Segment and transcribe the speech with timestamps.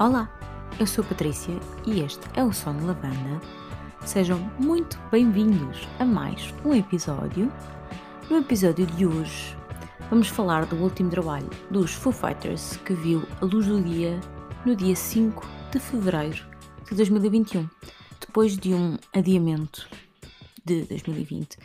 [0.00, 0.30] Olá,
[0.78, 3.40] eu sou Patrícia e este é o Som de Lavanda.
[4.06, 7.52] Sejam muito bem-vindos a mais um episódio.
[8.30, 9.56] No episódio de hoje
[10.08, 14.20] vamos falar do último trabalho dos Foo Fighters que viu a luz do dia
[14.64, 16.46] no dia 5 de fevereiro
[16.88, 17.68] de 2021,
[18.20, 19.88] depois de um adiamento
[20.64, 21.58] de 2020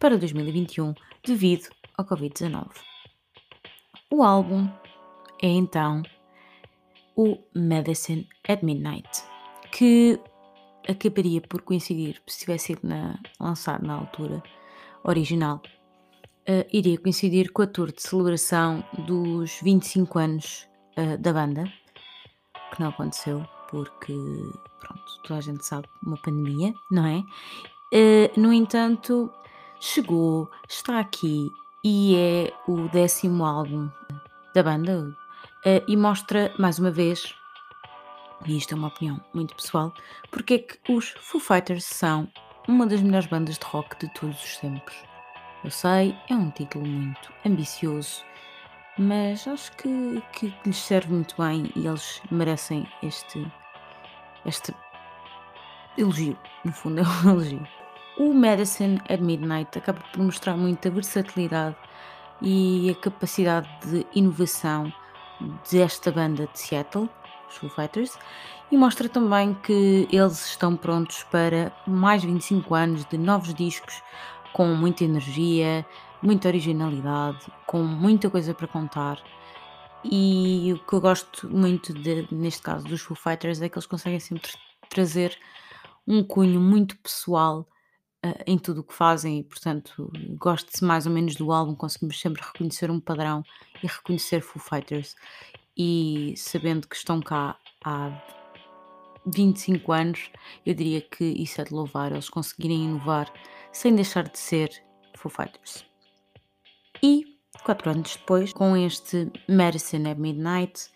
[0.00, 2.70] para 2021 devido ao Covid-19.
[4.10, 4.68] O álbum
[5.40, 6.02] é então
[7.18, 9.24] o Medicine at Midnight,
[9.72, 10.20] que
[10.88, 14.40] acabaria por coincidir, se tivesse sido na, lançado na altura
[15.02, 15.60] original,
[16.48, 21.64] uh, iria coincidir com a tour de celebração dos 25 anos uh, da banda,
[22.72, 24.14] que não aconteceu porque,
[24.80, 27.18] pronto, toda a gente sabe, uma pandemia, não é?
[27.92, 29.28] Uh, no entanto,
[29.80, 31.50] chegou, está aqui
[31.84, 33.90] e é o décimo álbum
[34.54, 35.16] da banda,
[35.66, 37.34] Uh, e mostra, mais uma vez,
[38.46, 39.92] e isto é uma opinião muito pessoal,
[40.30, 42.28] porque é que os Foo Fighters são
[42.68, 44.94] uma das melhores bandas de rock de todos os tempos.
[45.64, 48.22] Eu sei, é um título muito ambicioso,
[48.96, 53.44] mas acho que, que lhes serve muito bem e eles merecem este,
[54.46, 54.72] este
[55.96, 56.38] elogio.
[56.64, 57.66] No fundo, é um elogio.
[58.16, 61.76] O Medicine at Midnight acaba por mostrar muita versatilidade
[62.40, 64.92] e a capacidade de inovação
[65.70, 67.08] desta banda de Seattle,
[67.48, 68.18] Foo Fighters,
[68.70, 74.02] e mostra também que eles estão prontos para mais 25 anos de novos discos
[74.52, 75.86] com muita energia,
[76.22, 79.22] muita originalidade, com muita coisa para contar.
[80.04, 83.86] E o que eu gosto muito de, neste caso dos Foo Fighters é que eles
[83.86, 84.52] conseguem sempre
[84.88, 85.38] trazer
[86.06, 87.66] um cunho muito pessoal
[88.24, 92.20] uh, em tudo o que fazem e, portanto, gosto-se mais ou menos do álbum, conseguimos
[92.20, 93.42] sempre reconhecer um padrão
[93.82, 95.14] e reconhecer Foo Fighters.
[95.76, 98.10] E sabendo que estão cá há
[99.26, 100.30] 25 anos,
[100.66, 103.32] eu diria que isso é de louvar, eles conseguirem inovar
[103.72, 104.70] sem deixar de ser
[105.16, 105.84] Foo Fighters.
[107.02, 110.90] E, quatro anos depois, com este Medicine at Midnight,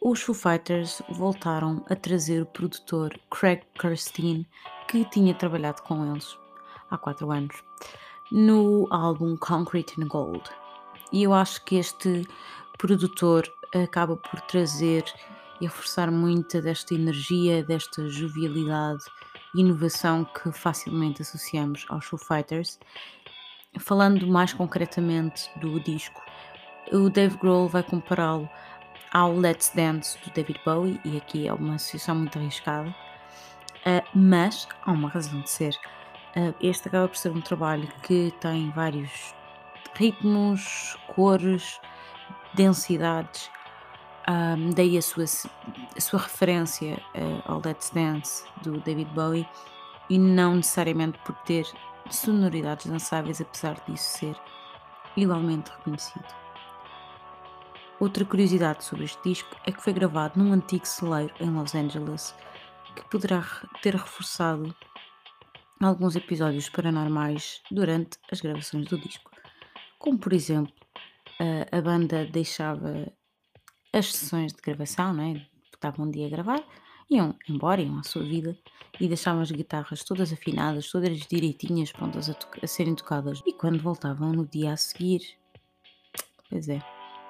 [0.00, 4.46] os Foo Fighters voltaram a trazer o produtor Craig Kirstein,
[4.88, 6.36] que tinha trabalhado com eles
[6.90, 7.62] há quatro anos,
[8.30, 10.42] no álbum Concrete and Gold.
[11.12, 12.26] E eu acho que este
[12.76, 15.04] produtor acaba por trazer
[15.60, 19.04] e reforçar muita desta energia, desta jovialidade
[19.54, 22.78] inovação que facilmente associamos aos Foo Fighters.
[23.78, 26.22] Falando mais concretamente do disco,
[26.92, 28.48] o Dave Grohl vai compará-lo
[29.12, 34.68] ao Let's Dance do David Bowie, e aqui é uma associação muito arriscada, uh, mas
[34.84, 35.78] há uma razão de ser.
[36.36, 39.34] Uh, este acaba por ser um trabalho que tem vários
[39.94, 41.80] ritmos, cores,
[42.54, 43.50] densidades.
[44.28, 49.48] Um, daí a sua, a sua referência uh, ao Let's Dance do David Bowie
[50.10, 51.66] e não necessariamente por ter
[52.10, 54.36] sonoridades dançáveis, apesar disso ser
[55.16, 56.26] igualmente reconhecido.
[58.00, 62.34] Outra curiosidade sobre este disco é que foi gravado num antigo celeiro em Los Angeles,
[62.94, 63.44] que poderá
[63.82, 64.74] ter reforçado
[65.80, 69.30] alguns episódios paranormais durante as gravações do disco.
[69.98, 70.72] Como por exemplo,
[71.70, 73.12] a, banda deixava
[73.92, 75.46] as sessões de gravação, né?
[75.72, 76.62] estavam um dia a gravar,
[77.08, 78.58] iam embora, iam à sua vida
[79.00, 83.40] e deixavam as guitarras todas afinadas, todas direitinhas, prontas a, a serem tocadas.
[83.46, 85.22] E quando voltavam no dia a seguir,
[86.50, 86.82] pois é,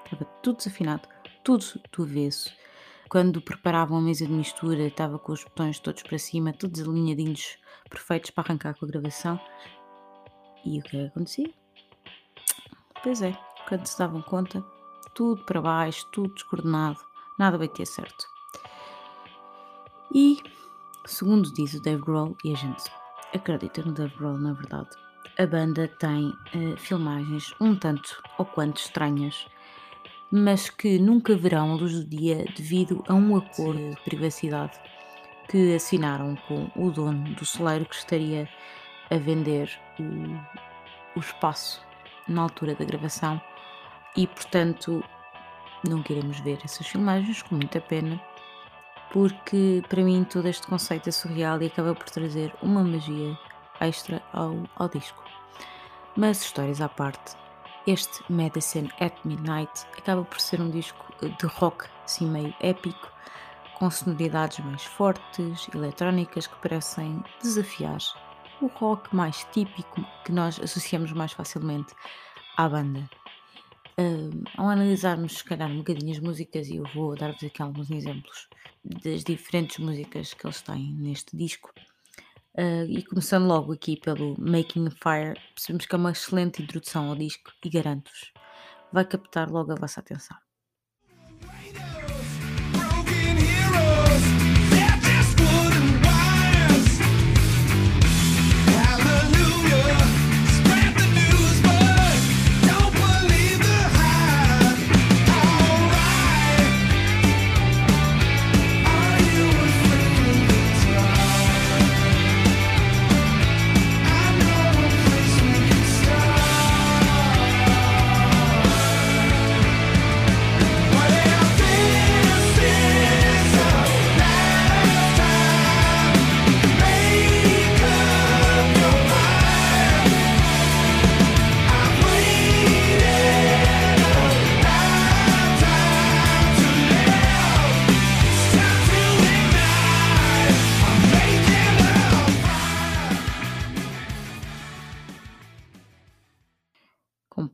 [0.03, 1.07] estava tudo desafinado,
[1.43, 2.51] tudo do avesso.
[3.09, 7.57] Quando preparavam a mesa de mistura, estava com os botões todos para cima, todos alinhadinhos,
[7.89, 9.39] perfeitos para arrancar com a gravação.
[10.63, 11.51] E o que é que acontecia?
[13.01, 13.35] Pois é,
[13.67, 14.63] quando se davam conta,
[15.15, 16.99] tudo para baixo, tudo descoordenado,
[17.39, 18.27] nada vai ter certo.
[20.13, 20.37] E,
[21.07, 22.91] segundo diz o Dave Grohl, e a gente
[23.33, 24.89] acredita no Dave Grohl na verdade,
[25.39, 29.47] a banda tem uh, filmagens um tanto ou quanto estranhas,
[30.31, 34.79] mas que nunca verão a luz do dia devido a um acordo de privacidade
[35.49, 38.47] que assinaram com o dono do celeiro que estaria
[39.09, 41.81] a vender o, o espaço
[42.27, 43.41] na altura da gravação
[44.15, 45.03] e portanto
[45.87, 48.21] não queremos ver essas filmagens com muita pena
[49.11, 53.37] porque para mim todo este conceito é surreal e acaba por trazer uma magia
[53.79, 55.23] extra ao, ao disco.
[56.15, 57.35] Mas histórias à parte,
[57.87, 63.11] este Medicine at Midnight acaba por ser um disco de rock assim meio épico,
[63.77, 67.99] com sonoridades mais fortes, eletrónicas que parecem desafiar
[68.61, 71.93] o rock mais típico que nós associamos mais facilmente
[72.57, 73.09] à banda.
[74.57, 78.47] Ao analisarmos, se calhar, um bocadinho as músicas, e eu vou dar-vos aqui alguns exemplos
[78.83, 81.73] das diferentes músicas que eles têm neste disco.
[82.57, 87.09] Uh, e começando logo aqui pelo Making a Fire, percebemos que é uma excelente introdução
[87.09, 88.33] ao disco e garanto-vos,
[88.91, 90.35] vai captar logo a vossa atenção.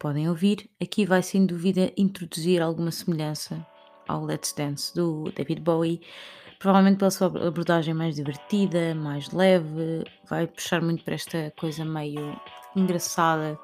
[0.05, 3.65] Podem ouvir, aqui vai sem dúvida introduzir alguma semelhança
[4.07, 5.99] ao Let's Dance do David Bowie,
[6.59, 12.39] provavelmente pela sua abordagem mais divertida, mais leve, vai puxar muito para esta coisa meio
[12.75, 13.59] engraçada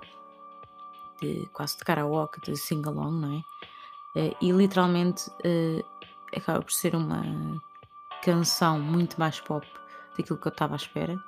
[1.21, 3.41] de quase de karaoke, de sing-along, não é?
[4.19, 5.85] Eh, e literalmente eh,
[6.35, 7.21] acaba por ser uma
[8.23, 9.67] canção muito mais pop
[10.17, 11.23] daquilo que eu estava à espera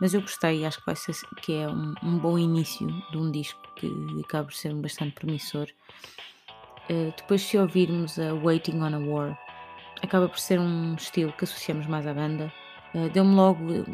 [0.00, 3.30] mas eu gostei, acho que vai ser que é um, um bom início de um
[3.30, 3.90] disco que
[4.24, 5.68] acaba por ser bastante promissor.
[6.90, 9.38] Uh, depois, se ouvirmos a Waiting on a War,
[10.02, 12.52] acaba por ser um estilo que associamos mais à banda.
[12.94, 13.86] Uh, Deu-me logo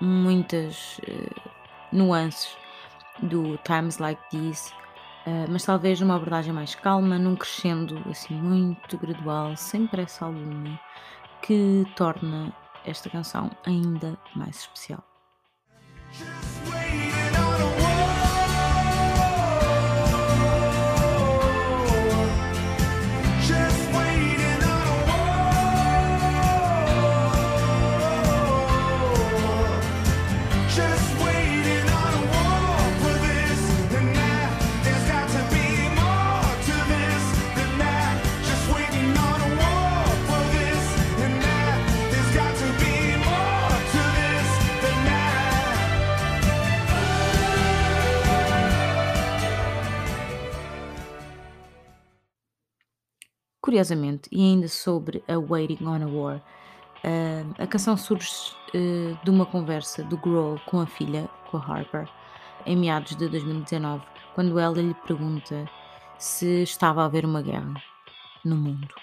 [0.00, 1.50] muitas uh,
[1.90, 2.56] nuances
[3.22, 4.72] do Times Like These,
[5.48, 10.78] mas talvez numa abordagem mais calma, num crescendo assim muito gradual, sem pressa alguma,
[11.40, 12.52] que torna
[12.84, 15.13] esta canção ainda mais especial.
[16.16, 16.53] Just
[53.74, 58.30] Curiosamente, e ainda sobre a Waiting on a War, uh, a canção surge
[58.72, 62.08] uh, de uma conversa do Grohl com a filha, com a Harper,
[62.66, 65.68] em meados de 2019, quando ela lhe pergunta
[66.20, 67.74] se estava a haver uma guerra
[68.44, 68.94] no mundo.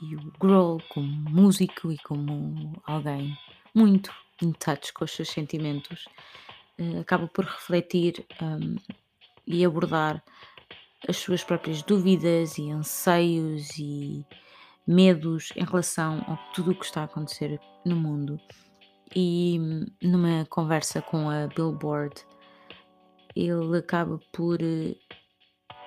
[0.00, 3.36] E o Grohl, como músico e como alguém
[3.74, 6.04] muito in touch com os seus sentimentos,
[6.78, 8.76] uh, acaba por refletir um,
[9.48, 10.22] e abordar
[11.08, 14.24] as suas próprias dúvidas e anseios e
[14.86, 18.40] medos em relação a tudo o que está a acontecer no mundo.
[19.14, 19.58] E
[20.02, 22.14] numa conversa com a Billboard,
[23.34, 24.94] ele acaba por eh,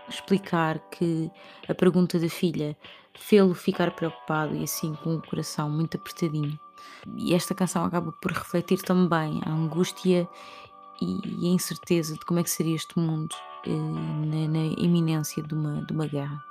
[0.08, 1.30] explicar que
[1.68, 2.78] a pergunta da filha
[3.18, 6.58] fê-lo ficar preocupado e assim com o coração muito apertadinho.
[7.18, 10.28] E esta canção acaba por refletir também a angústia
[11.02, 13.36] e a incerteza de como é que seria este mundo
[13.68, 16.44] na, na, iminência de uma, de uma guerra.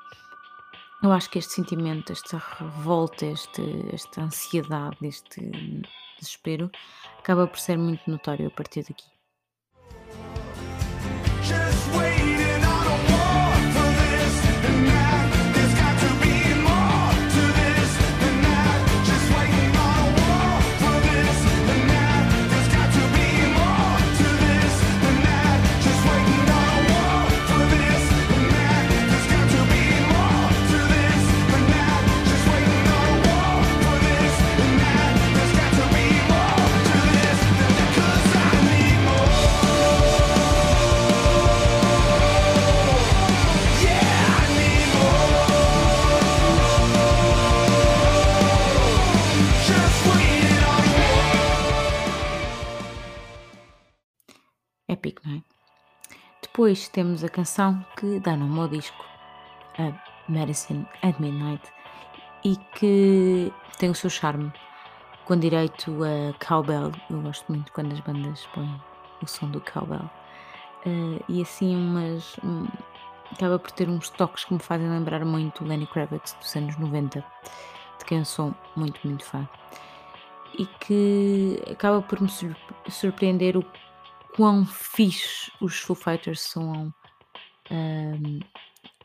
[1.02, 3.62] Eu acho que este sentimento, esta revolta, este,
[3.92, 5.40] esta ansiedade, este
[6.18, 6.70] desespero,
[7.18, 9.17] acaba por ser muito notório a partir daqui.
[56.58, 59.04] Depois temos a canção que dá nome ao disco,
[59.78, 59.92] a
[60.28, 61.62] Medicine at Midnight,
[62.44, 64.52] e que tem o seu charme,
[65.24, 66.90] com direito a cowbell.
[67.08, 68.82] Eu gosto muito quando as bandas põem
[69.22, 70.10] o som do cowbell.
[70.84, 72.66] Uh, e assim umas, um,
[73.30, 77.24] acaba por ter uns toques que me fazem lembrar muito Lenny Kravitz dos anos 90,
[78.00, 79.48] de quem eu sou muito, muito fã.
[80.58, 82.28] E que acaba por me
[82.88, 83.62] surpreender o
[84.38, 86.94] quão fixe os Foo Fighters são
[87.72, 88.38] um,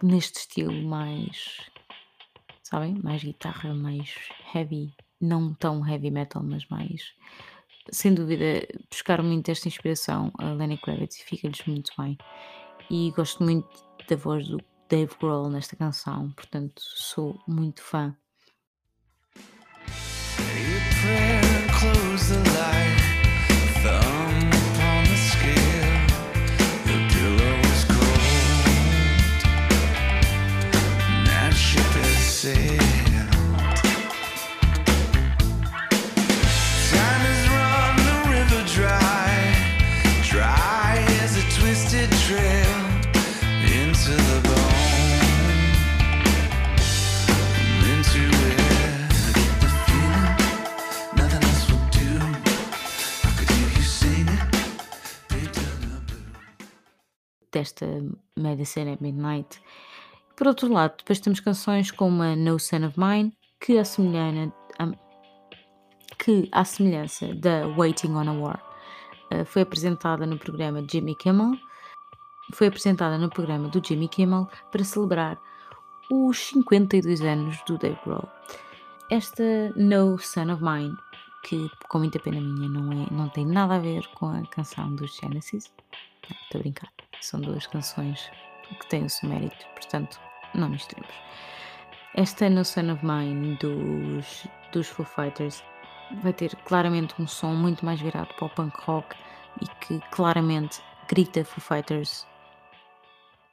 [0.04, 1.60] neste estilo mais,
[2.62, 3.00] sabem?
[3.02, 4.13] Mais guitarra, mais
[4.54, 7.16] heavy, não tão heavy metal, mas mais.
[7.90, 12.16] Sem dúvida, buscaram muito esta inspiração a Lenny Kravitz e fica-lhes muito bem.
[12.92, 13.68] E gosto muito
[14.08, 18.16] da voz do Dave Grohl nesta canção, portanto sou muito fã.
[57.53, 57.86] Desta
[58.36, 59.62] Medicine at Midnight.
[60.36, 63.83] Por outro lado, depois temos canções como a No Son of Mine, que a
[66.17, 68.63] que, à semelhança da Waiting on a War,
[69.29, 71.57] eh, foi apresentada no programa Jimmy Kimmel,
[72.53, 75.38] foi apresentada no programa do Jimmy Kimmel para celebrar
[76.10, 78.27] os 52 anos do Dave Grohl.
[79.10, 80.95] Esta No Son of Mine,
[81.43, 84.95] que com muita pena minha não, é, não tem nada a ver com a canção
[84.95, 85.72] dos Genesis,
[86.32, 86.89] estou a brincar,
[87.22, 88.30] são duas canções
[88.80, 90.20] que têm o seu mérito, portanto
[90.53, 91.13] não misturemos.
[92.15, 95.63] Esta No Son of Mine dos, dos Foo Fighters
[96.22, 99.15] vai ter claramente um som muito mais virado para o punk rock
[99.62, 102.27] e que claramente grita Foo Fighters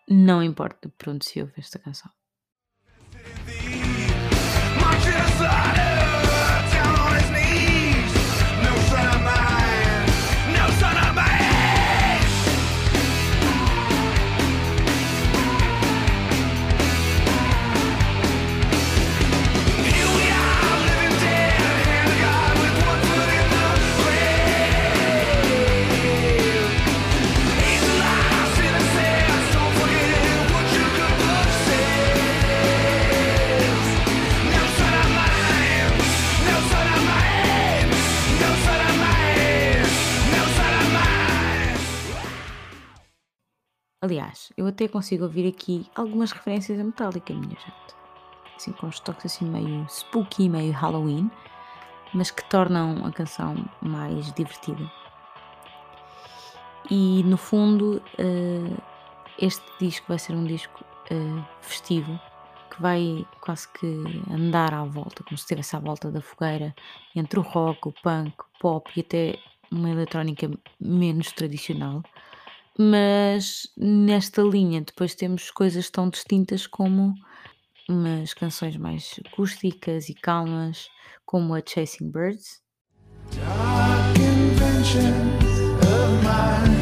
[0.09, 2.11] não importa por onde se ouve esta canção.
[44.02, 47.95] Aliás, eu até consigo ouvir aqui algumas referências a Metallica, minha gente.
[48.57, 51.30] Assim, com uns toques assim meio spooky, meio Halloween,
[52.14, 54.90] mas que tornam a canção mais divertida.
[56.90, 58.83] E no fundo, uh,
[59.38, 62.19] este disco vai ser um disco uh, festivo
[62.71, 63.87] que vai quase que
[64.30, 66.75] andar à volta, como se estivesse à volta da fogueira,
[67.14, 69.38] entre o rock, o punk, o pop e até
[69.71, 72.02] uma eletrónica menos tradicional
[72.79, 77.15] mas nesta linha depois temos coisas tão distintas como
[77.89, 80.89] umas canções mais acústicas e calmas,
[81.25, 82.62] como a Chasing Birds.
[83.35, 84.17] Dark
[85.83, 86.80] of mine.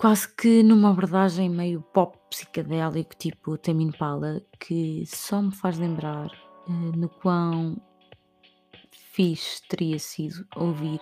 [0.00, 6.28] Quase que numa abordagem meio pop psicadélico, tipo Tame Impala, que só me faz lembrar
[6.66, 7.76] uh, no quão
[9.12, 11.00] fixe teria sido ouvir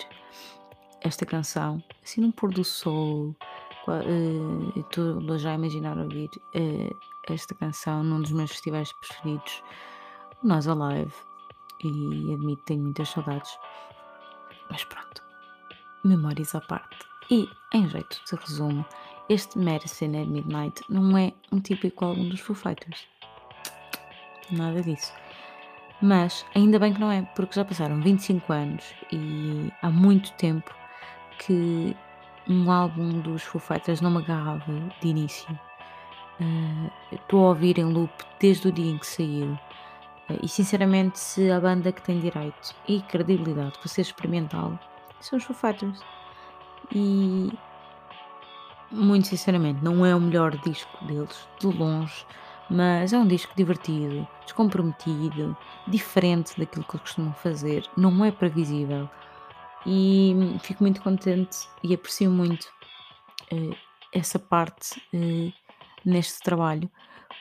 [1.01, 3.37] esta canção, assim num pôr do sol.
[3.87, 9.63] Uh, Estou já a imaginar ouvir uh, esta canção num dos meus festivais preferidos,
[10.43, 11.15] Nós Alive,
[11.85, 13.57] e admito tenho muitas saudades.
[14.69, 15.23] Mas pronto,
[16.03, 17.09] memórias à parte.
[17.31, 18.85] E, em jeito de resumo,
[19.29, 23.07] este Medicine at Midnight não é um típico álbum dos Foo Fighters.
[24.51, 25.13] Nada disso.
[26.01, 30.75] Mas ainda bem que não é, porque já passaram 25 anos e há muito tempo
[31.39, 31.95] que
[32.49, 35.49] um álbum dos Foo Fighters não me agarrava de início.
[36.41, 39.53] Uh, estou a ouvir em loop desde o dia em que saiu.
[40.31, 44.79] Uh, e sinceramente, se a banda que tem direito e credibilidade para ser experimental
[45.21, 46.01] são os Foo Fighters.
[46.95, 47.53] E
[48.91, 52.25] muito sinceramente, não é o melhor disco deles, de longe,
[52.71, 59.09] mas é um disco divertido, descomprometido, diferente daquilo que eles costumam fazer, não é previsível.
[59.87, 62.65] E fico muito contente e aprecio muito
[63.53, 63.77] uh,
[64.13, 65.53] essa parte uh,
[66.05, 66.91] neste trabalho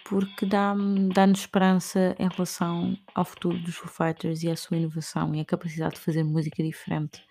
[0.05, 5.35] porque dá-nos dá esperança em relação ao futuro dos Foo Fighters e à sua inovação
[5.35, 7.21] e a capacidade de fazer música diferente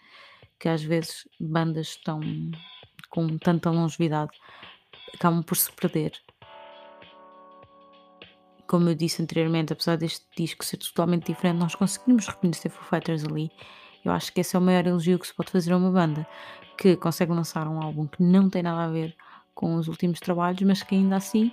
[0.59, 2.21] que às vezes bandas estão
[3.11, 4.33] com tanta longevidade
[5.15, 6.13] acabam por se perder.
[8.67, 13.25] Como eu disse anteriormente, apesar deste disco ser totalmente diferente, nós conseguimos reconhecer Foo Fighters
[13.25, 13.51] ali.
[14.05, 16.27] Eu acho que esse é o maior elogio que se pode fazer a uma banda
[16.77, 19.17] que consegue lançar um álbum que não tem nada a ver
[19.55, 21.51] com os últimos trabalhos, mas que ainda assim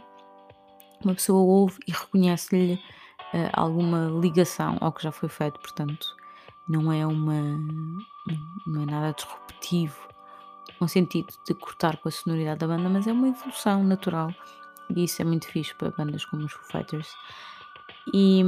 [1.03, 6.05] uma pessoa ouve e reconhece-lhe uh, alguma ligação ao que já foi feito, portanto,
[6.67, 7.59] não é uma
[8.73, 9.97] não é nada disruptivo
[10.79, 14.33] no sentido de cortar com a sonoridade da banda, mas é uma evolução natural
[14.89, 17.15] e isso é muito fixe para bandas como os Foo Fighters.
[18.13, 18.43] E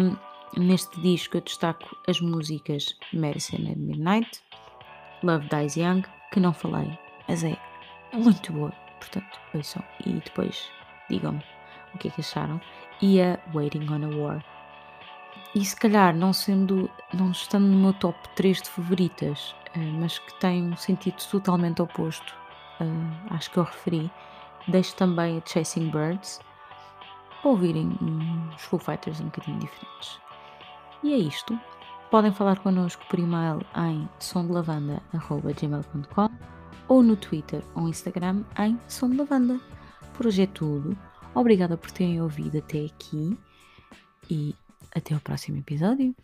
[0.58, 4.42] neste disco eu destaco as músicas Medicine at Midnight,
[5.24, 7.58] Love Dies Young, que não falei, mas é
[8.14, 10.70] muito boa, portanto, ouçam e depois
[11.10, 11.44] digam-me
[11.94, 12.60] o que é que acharam,
[13.02, 14.46] e a Waiting on a War.
[15.54, 20.40] E se calhar, não sendo, não estando no meu top 3 de favoritas, mas que
[20.40, 22.34] tem um sentido totalmente oposto,
[22.80, 24.10] uh, que eu referi,
[24.68, 26.40] deixo também a Chasing Birds
[27.42, 30.20] para ouvirem uns Foo Fighters um bocadinho diferentes.
[31.04, 31.60] E é isto.
[32.10, 36.30] Podem falar connosco por e-mail em sondelavanda.gmail.com
[36.88, 39.60] ou no Twitter ou Instagram em Som de Lavanda.
[40.14, 40.98] Por hoje é tudo.
[41.34, 43.38] Obrigada por terem ouvido até aqui
[44.30, 44.56] e
[44.96, 46.16] até o próximo episódio.